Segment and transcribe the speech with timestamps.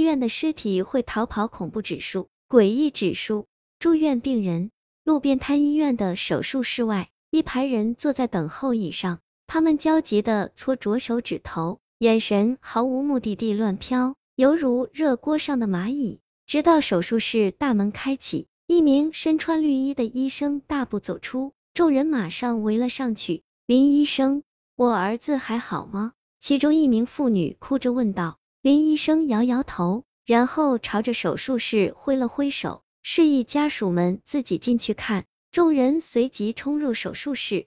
[0.00, 3.44] 医院的尸体会逃跑恐怖指数，诡异指数。
[3.78, 4.70] 住院病人，
[5.04, 16.20] 路边摊医院的手术室外，一排人坐在等候椅上，他们焦急的搓着手指头，眼神毫无目的地乱飘，犹如热锅上的蚂蚁。
[16.46, 23.42] 直到手术室大门开启，一名身穿绿衣的医生大步走出，众人马上围了上去。
[23.66, 24.44] 林医生，
[24.76, 26.14] 我儿子还好吗？
[26.40, 28.38] 其中一名妇女哭着问道。
[28.62, 35.24] 林医生摇摇头，然后朝着手术室挥了挥手，示意家属们自己进去看。
[35.50, 37.66] 众人随即冲入手术室，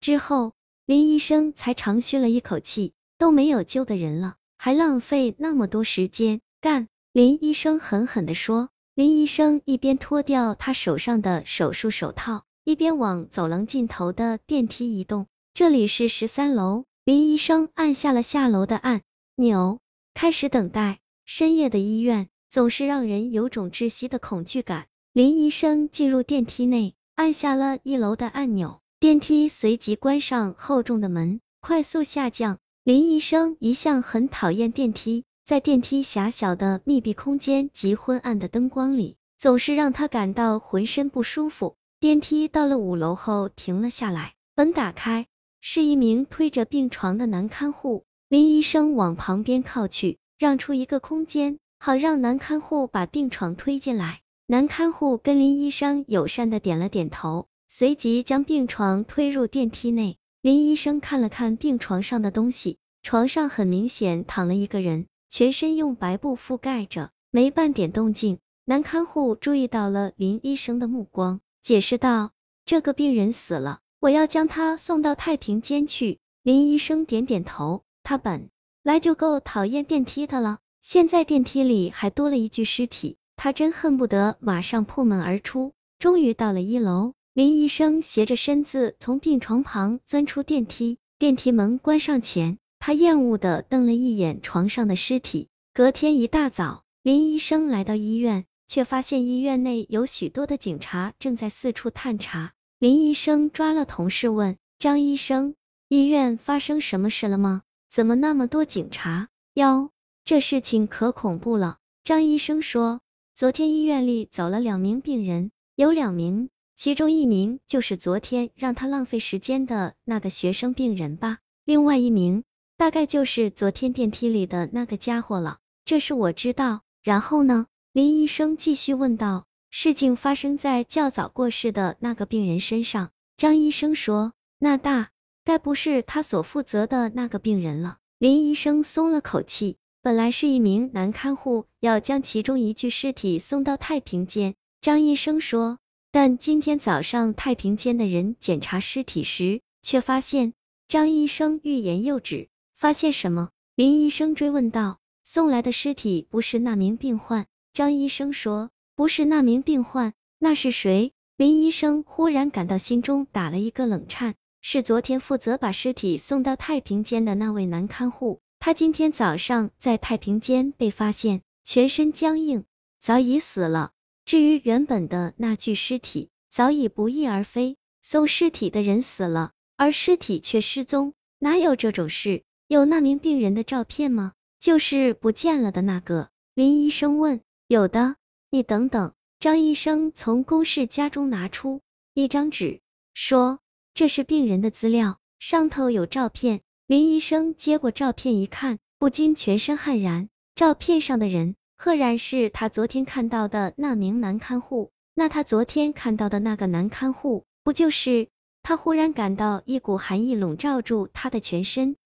[0.00, 0.52] 之后
[0.84, 6.88] 林医生才长吁了一口气，都没有救的人了，还浪费那么多时间干。
[7.12, 8.68] 林医生狠狠的说。
[8.96, 15.26] 林医生一边脱掉他手上的手术手套，一边往走廊尽头的电梯移动。
[15.52, 16.84] 这里是十三楼。
[17.04, 19.02] 林医生按下了下楼的按
[19.34, 19.80] 钮，
[20.14, 21.00] 开始等待。
[21.26, 24.86] 深夜的医院总是让人有种窒息的恐惧感。
[25.12, 32.58] 林医生进入电梯内，按下了一楼的按钮，电梯随即关上厚重的门，快速下降。
[32.84, 35.24] 林医生一向很讨厌电梯。
[35.44, 41.76] 在电梯狭小的密闭空间及昏暗的灯光里，总是让他感到浑身不舒服。
[42.00, 45.26] 电梯到了五楼后停了下来，门打开，
[45.60, 48.04] 是一名推着病床的男看护。
[48.34, 54.22] 林医生往旁边靠去，让出一个空间，好让男看护把病床推进来。
[54.48, 60.16] 男看护跟林医生友善的点了点头，随即将病床推入电梯内。
[60.42, 65.06] 林医生看了看病床上的东西，床上很明显躺了一个人。
[65.30, 68.38] 全身用白布覆盖着，没半点动静。
[68.64, 72.32] 男看护注意到了林医生的目光，解释道
[72.66, 78.50] ：“这个病人死了，我要将他送到太平间去。”林医生点点头，他本
[78.82, 85.72] 来就够讨厌电梯的了，现在电梯里还多了一具尸体，他真恨不得马上破门而出。
[85.98, 92.58] 终于到了一楼，林医生斜着身子从病床旁钻出电梯，电梯门关上前。
[92.78, 95.48] 他厌恶的瞪了一眼床上的尸体。
[95.72, 102.52] 隔天一大早，林医生来到医院，却发现医院内有许多的警察正在四处探查。
[102.78, 105.54] 林医生抓了同事问：“张医生，
[105.88, 107.62] 医院发生什么事了吗？
[107.94, 109.90] 怎么那么多警察？”哟，
[110.24, 111.78] 这事情可恐怖了。
[112.02, 113.00] 张医生说
[113.36, 122.42] ：“昨天医院里走了两名病人，有两名，其中一名就是昨天让他浪费时间的那个学生病人吧，另外一名。”
[122.76, 126.80] 大概就是昨天电梯里的那个家伙了，这是我知道。
[127.00, 127.66] 然后呢？
[127.92, 129.44] 林医生继续问道。
[129.70, 133.10] 事情发生在较早过世的那个病人身上。
[133.36, 135.10] 张医生说，那大
[135.44, 137.98] 该不是他所负责的那个病人了。
[138.18, 139.76] 林医生松了口气。
[140.02, 144.54] 本来是一名男看护要将其中一具尸体送到太平间。
[144.82, 145.78] 张医生说，
[146.12, 150.52] 但今天早上太平间的人检查尸体时，却发现……
[150.88, 152.48] 张医生欲言又止。
[152.76, 153.48] 发现什么？
[153.76, 154.98] 林医生追问道。
[155.22, 157.46] 送来的尸体不是那名病患。
[157.72, 161.12] 张医生说，不是那名病患，那是谁？
[161.38, 164.34] 林医生忽然感到心中打了一个冷颤。
[164.66, 168.40] 是昨天负责把尸体送到太平间的那位男看护。
[168.58, 172.64] 他今天早上在太平间被发现，全身僵硬，
[172.98, 173.90] 早已死了。
[174.24, 177.76] 至于原本的那具尸体，早已不翼而飞。
[178.00, 182.42] 送尸体的人死了，而尸体却失踪，哪有这种事？
[182.66, 184.32] 有那名病人的照片吗？
[184.60, 186.30] 就是不见了的那个。
[186.54, 187.42] 林医生问。
[187.68, 188.16] 有的。
[188.48, 189.12] 你等等。
[189.38, 191.82] 张医生从公事家中拿出
[192.14, 192.80] 一张纸，
[193.12, 193.58] 说
[193.94, 200.28] ：“这是病人的资料，上头有照片。”林医生接过照片一看，不禁全身汗然。
[200.54, 204.90] 照片上的人，赫然是他昨天看到的那名男看护。
[205.14, 208.28] 那他昨天看到的那个男看护，不就是？
[208.62, 211.96] 他忽然感到一股寒意笼罩住他的全身。